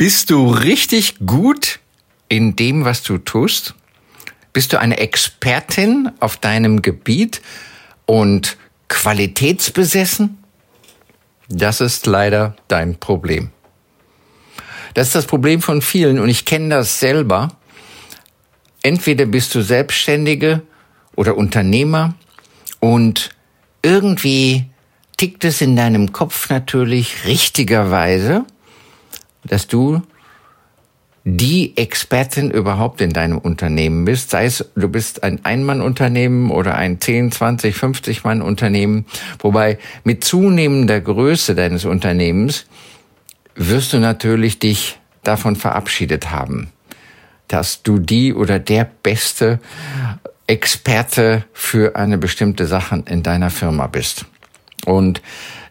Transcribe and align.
Bist 0.00 0.30
du 0.30 0.48
richtig 0.50 1.16
gut 1.26 1.78
in 2.30 2.56
dem, 2.56 2.86
was 2.86 3.02
du 3.02 3.18
tust? 3.18 3.74
Bist 4.54 4.72
du 4.72 4.80
eine 4.80 4.96
Expertin 4.96 6.10
auf 6.20 6.38
deinem 6.38 6.80
Gebiet 6.80 7.42
und 8.06 8.56
qualitätsbesessen? 8.88 10.42
Das 11.50 11.82
ist 11.82 12.06
leider 12.06 12.56
dein 12.66 12.98
Problem. 12.98 13.50
Das 14.94 15.08
ist 15.08 15.16
das 15.16 15.26
Problem 15.26 15.60
von 15.60 15.82
vielen 15.82 16.18
und 16.18 16.30
ich 16.30 16.46
kenne 16.46 16.76
das 16.76 16.98
selber. 16.98 17.48
Entweder 18.82 19.26
bist 19.26 19.54
du 19.54 19.60
Selbstständige 19.60 20.62
oder 21.14 21.36
Unternehmer 21.36 22.14
und 22.78 23.36
irgendwie 23.82 24.64
tickt 25.18 25.44
es 25.44 25.60
in 25.60 25.76
deinem 25.76 26.12
Kopf 26.12 26.48
natürlich 26.48 27.26
richtigerweise, 27.26 28.46
dass 29.44 29.66
du 29.66 30.02
die 31.24 31.76
Expertin 31.76 32.50
überhaupt 32.50 33.00
in 33.00 33.12
deinem 33.12 33.38
Unternehmen 33.38 34.04
bist, 34.04 34.30
sei 34.30 34.46
es 34.46 34.70
du 34.74 34.88
bist 34.88 35.22
ein 35.22 35.44
Ein-Mann-Unternehmen 35.44 36.50
oder 36.50 36.76
ein 36.76 37.00
10, 37.00 37.32
20, 37.32 37.76
50 37.76 38.24
Mann-Unternehmen, 38.24 39.04
wobei 39.38 39.78
mit 40.02 40.24
zunehmender 40.24 41.00
Größe 41.00 41.54
deines 41.54 41.84
Unternehmens 41.84 42.66
wirst 43.54 43.92
du 43.92 43.98
natürlich 43.98 44.58
dich 44.58 44.98
davon 45.22 45.56
verabschiedet 45.56 46.30
haben, 46.30 46.70
dass 47.48 47.82
du 47.82 47.98
die 47.98 48.32
oder 48.32 48.58
der 48.58 48.88
beste 49.02 49.60
Experte 50.46 51.44
für 51.52 51.96
eine 51.96 52.16
bestimmte 52.16 52.66
Sache 52.66 53.02
in 53.06 53.22
deiner 53.22 53.50
Firma 53.50 53.86
bist. 53.86 54.24
Und 54.86 55.20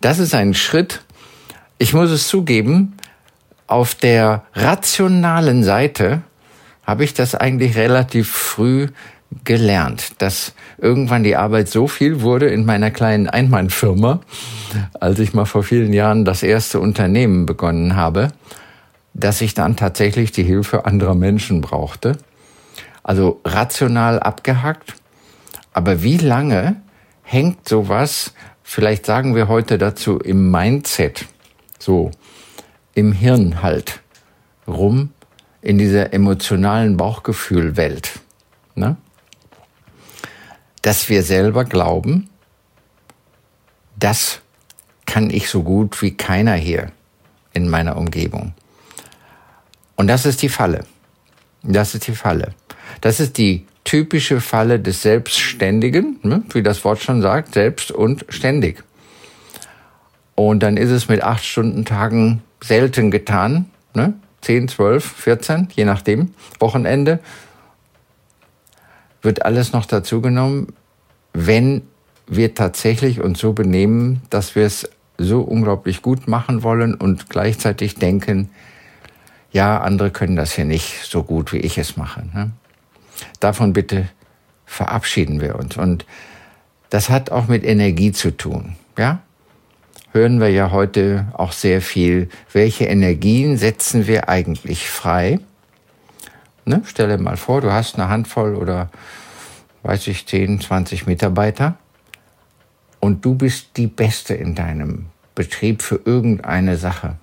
das 0.00 0.18
ist 0.18 0.34
ein 0.34 0.54
Schritt, 0.54 1.02
ich 1.78 1.94
muss 1.94 2.10
es 2.10 2.26
zugeben, 2.26 2.95
auf 3.66 3.94
der 3.94 4.44
rationalen 4.54 5.64
Seite 5.64 6.22
habe 6.84 7.04
ich 7.04 7.14
das 7.14 7.34
eigentlich 7.34 7.76
relativ 7.76 8.30
früh 8.30 8.88
gelernt, 9.44 10.12
dass 10.18 10.54
irgendwann 10.78 11.24
die 11.24 11.36
Arbeit 11.36 11.68
so 11.68 11.88
viel 11.88 12.20
wurde 12.20 12.46
in 12.46 12.64
meiner 12.64 12.90
kleinen 12.90 13.28
Einmannfirma, 13.28 14.20
als 15.00 15.18
ich 15.18 15.34
mal 15.34 15.46
vor 15.46 15.62
vielen 15.62 15.92
Jahren 15.92 16.24
das 16.24 16.42
erste 16.42 16.80
Unternehmen 16.80 17.44
begonnen 17.44 17.96
habe, 17.96 18.32
dass 19.14 19.40
ich 19.40 19.54
dann 19.54 19.76
tatsächlich 19.76 20.30
die 20.30 20.44
Hilfe 20.44 20.84
anderer 20.84 21.14
Menschen 21.14 21.60
brauchte. 21.60 22.18
Also 23.02 23.40
rational 23.44 24.20
abgehackt. 24.20 24.94
Aber 25.72 26.02
wie 26.02 26.18
lange 26.18 26.76
hängt 27.22 27.68
sowas, 27.68 28.32
vielleicht 28.62 29.06
sagen 29.06 29.34
wir 29.34 29.48
heute 29.48 29.78
dazu 29.78 30.18
im 30.18 30.50
Mindset, 30.50 31.26
so 31.78 32.10
im 32.96 33.12
Hirn 33.12 33.62
halt 33.62 34.00
rum 34.66 35.10
in 35.60 35.78
dieser 35.78 36.12
emotionalen 36.12 36.96
Bauchgefühlwelt. 36.96 38.20
Ne? 38.74 38.96
Dass 40.80 41.08
wir 41.08 41.22
selber 41.22 41.64
glauben, 41.64 42.30
das 43.98 44.40
kann 45.04 45.30
ich 45.30 45.50
so 45.50 45.62
gut 45.62 46.00
wie 46.00 46.16
keiner 46.16 46.54
hier 46.54 46.90
in 47.52 47.68
meiner 47.68 47.96
Umgebung. 47.96 48.54
Und 49.96 50.08
das 50.08 50.24
ist 50.24 50.40
die 50.40 50.48
Falle. 50.48 50.84
Das 51.62 51.94
ist 51.94 52.06
die 52.06 52.14
Falle. 52.14 52.54
Das 53.02 53.20
ist 53.20 53.36
die 53.36 53.66
typische 53.84 54.40
Falle 54.40 54.80
des 54.80 55.02
Selbstständigen, 55.02 56.18
ne? 56.22 56.42
wie 56.50 56.62
das 56.62 56.82
Wort 56.84 57.02
schon 57.02 57.20
sagt, 57.20 57.54
selbst 57.54 57.90
und 57.90 58.24
ständig. 58.30 58.82
Und 60.34 60.62
dann 60.62 60.78
ist 60.78 60.90
es 60.90 61.08
mit 61.08 61.22
acht 61.22 61.44
Stunden 61.44 61.84
Tagen 61.84 62.42
selten 62.60 63.10
getan, 63.10 63.66
ne? 63.94 64.14
10, 64.42 64.68
12, 64.68 65.04
14, 65.04 65.68
je 65.74 65.84
nachdem, 65.84 66.34
Wochenende, 66.60 67.18
wird 69.22 69.44
alles 69.44 69.72
noch 69.72 69.86
dazu 69.86 70.20
genommen, 70.20 70.72
wenn 71.32 71.82
wir 72.28 72.54
tatsächlich 72.54 73.20
uns 73.20 73.40
so 73.40 73.52
benehmen, 73.52 74.22
dass 74.30 74.54
wir 74.54 74.64
es 74.64 74.88
so 75.18 75.40
unglaublich 75.40 76.02
gut 76.02 76.28
machen 76.28 76.62
wollen 76.62 76.94
und 76.94 77.28
gleichzeitig 77.28 77.96
denken, 77.96 78.50
ja, 79.52 79.80
andere 79.80 80.10
können 80.10 80.36
das 80.36 80.52
hier 80.52 80.64
nicht 80.64 81.04
so 81.04 81.22
gut, 81.22 81.52
wie 81.52 81.58
ich 81.58 81.78
es 81.78 81.96
mache. 81.96 82.24
Ne? 82.34 82.50
Davon 83.40 83.72
bitte 83.72 84.08
verabschieden 84.66 85.40
wir 85.40 85.56
uns. 85.56 85.76
Und 85.76 86.04
das 86.90 87.08
hat 87.08 87.30
auch 87.30 87.48
mit 87.48 87.64
Energie 87.64 88.12
zu 88.12 88.36
tun. 88.36 88.76
Ja? 88.98 89.20
Hören 90.16 90.40
wir 90.40 90.48
ja 90.48 90.70
heute 90.70 91.26
auch 91.34 91.52
sehr 91.52 91.82
viel, 91.82 92.30
welche 92.50 92.86
Energien 92.86 93.58
setzen 93.58 94.06
wir 94.06 94.30
eigentlich 94.30 94.88
frei? 94.88 95.40
Ne? 96.64 96.80
Stell 96.86 97.08
dir 97.08 97.22
mal 97.22 97.36
vor, 97.36 97.60
du 97.60 97.70
hast 97.70 97.96
eine 97.96 98.08
Handvoll 98.08 98.56
oder 98.56 98.90
weiß 99.82 100.06
ich, 100.08 100.26
10, 100.26 100.62
20 100.62 101.06
Mitarbeiter 101.06 101.76
und 102.98 103.26
du 103.26 103.34
bist 103.34 103.76
die 103.76 103.88
Beste 103.88 104.32
in 104.32 104.54
deinem 104.54 105.06
Betrieb 105.34 105.82
für 105.82 106.00
irgendeine 106.06 106.78
Sache. 106.78 107.18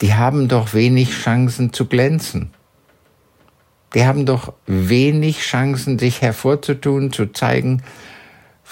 Die 0.00 0.14
haben 0.14 0.48
doch 0.48 0.74
wenig 0.74 1.12
Chancen 1.12 1.72
zu 1.72 1.86
glänzen. 1.86 2.50
Die 3.94 4.04
haben 4.04 4.26
doch 4.26 4.52
wenig 4.66 5.42
Chancen, 5.42 5.96
sich 6.00 6.22
hervorzutun, 6.22 7.12
zu 7.12 7.26
zeigen, 7.26 7.84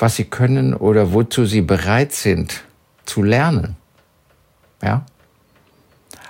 was 0.02 0.16
sie 0.16 0.24
können 0.24 0.74
oder 0.74 1.12
wozu 1.12 1.46
sie 1.46 1.60
bereit 1.60 2.10
sind 2.10 2.64
zu 3.04 3.22
lernen. 3.22 3.76
Ja? 4.82 5.06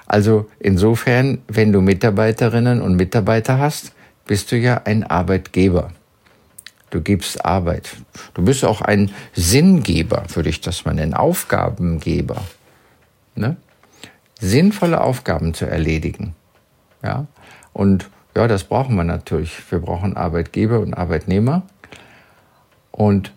Also 0.05 0.50
insofern, 0.60 1.38
wenn 1.49 1.72
du 1.72 1.81
Mitarbeiterinnen 1.81 2.82
und 2.82 2.97
Mitarbeiter 2.97 3.59
hast, 3.59 3.93
bist 4.27 4.53
du 4.53 4.59
ja 4.59 4.82
ein 4.84 5.05
Arbeitgeber. 5.05 5.91
Du 6.91 7.00
gibst 7.00 7.47
Arbeit. 7.47 7.97
Du 8.34 8.44
bist 8.44 8.62
auch 8.62 8.82
ein 8.82 9.11
Sinngeber, 9.32 10.25
würde 10.34 10.50
ich 10.50 10.61
das 10.61 10.84
mal 10.84 10.93
nennen, 10.93 11.15
Aufgabengeber. 11.15 12.43
Ne? 13.37 13.56
Sinnvolle 14.38 15.00
Aufgaben 15.00 15.55
zu 15.55 15.65
erledigen. 15.65 16.34
Ja? 17.03 17.27
Und 17.72 18.11
ja, 18.37 18.47
das 18.49 18.65
brauchen 18.65 18.97
wir 18.97 19.05
natürlich. 19.05 19.62
Wir 19.72 19.78
brauchen 19.78 20.15
Arbeitgeber 20.15 20.81
und 20.81 20.93
Arbeitnehmer. 20.93 21.62
Und 22.91 23.32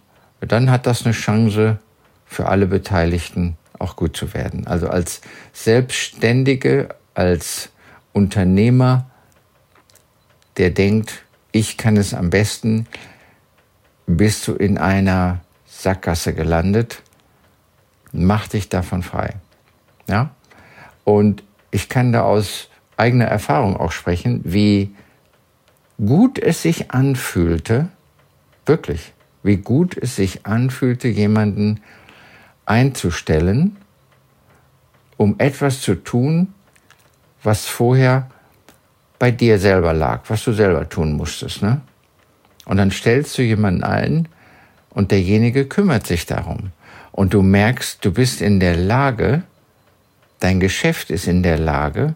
dann 0.45 0.71
hat 0.71 0.85
das 0.85 1.05
eine 1.05 1.13
Chance 1.13 1.79
für 2.25 2.47
alle 2.47 2.67
Beteiligten 2.67 3.57
auch 3.79 3.95
gut 3.95 4.15
zu 4.15 4.33
werden. 4.33 4.67
Also 4.67 4.89
als 4.89 5.21
Selbstständige, 5.53 6.89
als 7.13 7.69
Unternehmer, 8.13 9.09
der 10.57 10.69
denkt, 10.69 11.23
ich 11.51 11.77
kann 11.77 11.97
es 11.97 12.13
am 12.13 12.29
besten, 12.29 12.87
bist 14.07 14.47
du 14.47 14.53
in 14.53 14.77
einer 14.77 15.41
Sackgasse 15.65 16.33
gelandet, 16.33 17.01
mach 18.11 18.47
dich 18.47 18.69
davon 18.69 19.03
frei. 19.03 19.35
Ja? 20.07 20.31
Und 21.03 21.43
ich 21.71 21.89
kann 21.89 22.11
da 22.11 22.23
aus 22.23 22.69
eigener 22.97 23.25
Erfahrung 23.25 23.77
auch 23.77 23.91
sprechen, 23.91 24.41
wie 24.43 24.95
gut 25.97 26.39
es 26.39 26.61
sich 26.61 26.91
anfühlte, 26.91 27.89
wirklich, 28.65 29.13
wie 29.45 29.57
gut 29.57 29.95
es 29.95 30.15
sich 30.15 30.45
anfühlte, 30.45 31.07
jemanden 31.07 31.81
einzustellen, 32.65 33.77
um 35.17 35.35
etwas 35.37 35.81
zu 35.81 35.95
tun, 35.95 36.53
was 37.43 37.67
vorher 37.67 38.27
bei 39.19 39.29
dir 39.29 39.59
selber 39.59 39.93
lag, 39.93 40.23
was 40.29 40.43
du 40.43 40.51
selber 40.51 40.89
tun 40.89 41.13
musstest. 41.13 41.61
Ne? 41.61 41.81
Und 42.65 42.77
dann 42.77 42.89
stellst 42.89 43.37
du 43.37 43.43
jemanden 43.43 43.83
ein 43.83 44.27
und 44.89 45.11
derjenige 45.11 45.65
kümmert 45.65 46.07
sich 46.07 46.25
darum. 46.25 46.71
Und 47.11 47.35
du 47.35 47.43
merkst, 47.43 48.03
du 48.03 48.11
bist 48.11 48.41
in 48.41 48.59
der 48.59 48.75
Lage, 48.75 49.43
dein 50.39 50.59
Geschäft 50.59 51.11
ist 51.11 51.27
in 51.27 51.43
der 51.43 51.59
Lage, 51.59 52.15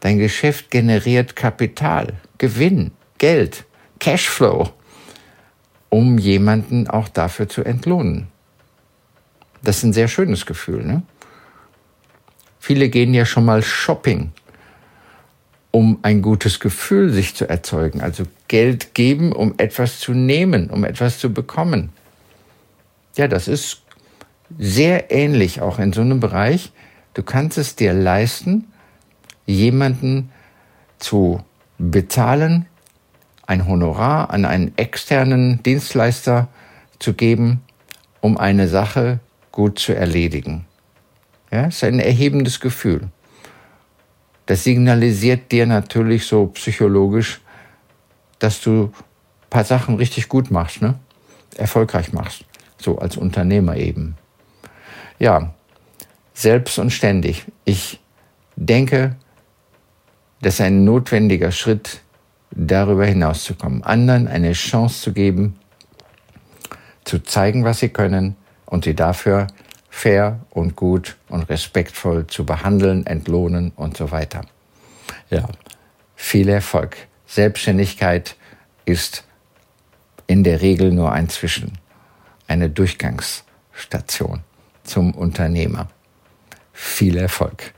dein 0.00 0.18
Geschäft 0.18 0.72
generiert 0.72 1.36
Kapital, 1.36 2.14
Gewinn, 2.36 2.90
Geld, 3.18 3.64
Cashflow 4.00 4.72
um 5.94 6.18
jemanden 6.18 6.88
auch 6.88 7.06
dafür 7.06 7.48
zu 7.48 7.62
entlohnen. 7.62 8.26
Das 9.62 9.76
ist 9.76 9.84
ein 9.84 9.92
sehr 9.92 10.08
schönes 10.08 10.44
Gefühl. 10.44 10.84
Ne? 10.84 11.02
Viele 12.58 12.88
gehen 12.88 13.14
ja 13.14 13.24
schon 13.24 13.44
mal 13.44 13.62
shopping 13.62 14.32
um 15.70 15.98
ein 16.02 16.20
gutes 16.20 16.58
Gefühl 16.58 17.12
sich 17.12 17.36
zu 17.36 17.48
erzeugen. 17.48 18.00
Also 18.00 18.24
Geld 18.48 18.94
geben, 18.94 19.30
um 19.32 19.54
etwas 19.56 20.00
zu 20.00 20.14
nehmen, 20.14 20.68
um 20.68 20.84
etwas 20.84 21.18
zu 21.18 21.32
bekommen. 21.32 21.90
Ja, 23.16 23.28
das 23.28 23.46
ist 23.46 23.82
sehr 24.58 25.12
ähnlich 25.12 25.60
auch 25.60 25.78
in 25.78 25.92
so 25.92 26.00
einem 26.00 26.18
Bereich. 26.18 26.72
Du 27.14 27.22
kannst 27.22 27.56
es 27.56 27.76
dir 27.76 27.92
leisten, 27.92 28.66
jemanden 29.46 30.30
zu 30.98 31.44
bezahlen, 31.78 32.66
ein 33.46 33.66
Honorar 33.66 34.30
an 34.30 34.44
einen 34.44 34.76
externen 34.76 35.62
Dienstleister 35.62 36.48
zu 36.98 37.14
geben, 37.14 37.62
um 38.20 38.38
eine 38.38 38.68
Sache 38.68 39.20
gut 39.52 39.78
zu 39.78 39.94
erledigen. 39.94 40.66
Ja, 41.50 41.66
ist 41.66 41.84
ein 41.84 42.00
erhebendes 42.00 42.60
Gefühl. 42.60 43.08
Das 44.46 44.64
signalisiert 44.64 45.52
dir 45.52 45.66
natürlich 45.66 46.26
so 46.26 46.46
psychologisch, 46.48 47.40
dass 48.38 48.60
du 48.60 48.86
ein 48.86 49.50
paar 49.50 49.64
Sachen 49.64 49.96
richtig 49.96 50.28
gut 50.28 50.50
machst, 50.50 50.82
ne? 50.82 50.98
erfolgreich 51.56 52.12
machst, 52.12 52.44
so 52.78 52.98
als 52.98 53.16
Unternehmer 53.16 53.76
eben. 53.76 54.16
Ja, 55.18 55.54
selbst 56.34 56.78
und 56.78 56.90
ständig. 56.90 57.44
Ich 57.64 58.00
denke, 58.56 59.16
das 60.42 60.54
ist 60.54 60.60
ein 60.60 60.84
notwendiger 60.84 61.52
Schritt, 61.52 62.00
darüber 62.54 63.04
hinauszukommen, 63.04 63.82
anderen 63.82 64.28
eine 64.28 64.52
Chance 64.52 65.02
zu 65.02 65.12
geben, 65.12 65.58
zu 67.04 67.18
zeigen, 67.18 67.64
was 67.64 67.80
sie 67.80 67.88
können 67.88 68.36
und 68.66 68.84
sie 68.84 68.94
dafür 68.94 69.46
fair 69.90 70.40
und 70.50 70.74
gut 70.74 71.16
und 71.28 71.48
respektvoll 71.48 72.26
zu 72.26 72.44
behandeln, 72.44 73.06
entlohnen 73.06 73.72
und 73.76 73.96
so 73.96 74.10
weiter. 74.10 74.42
Ja, 75.30 75.48
viel 76.16 76.48
Erfolg. 76.48 76.96
Selbstständigkeit 77.26 78.36
ist 78.84 79.24
in 80.26 80.44
der 80.44 80.62
Regel 80.62 80.92
nur 80.92 81.12
ein 81.12 81.28
Zwischen, 81.28 81.78
eine 82.48 82.70
Durchgangsstation 82.70 84.40
zum 84.82 85.14
Unternehmer. 85.14 85.88
Viel 86.72 87.16
Erfolg. 87.16 87.72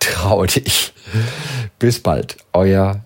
Trau 0.00 0.44
dich. 0.46 0.92
Bis 1.78 2.02
bald, 2.02 2.36
euer 2.52 3.05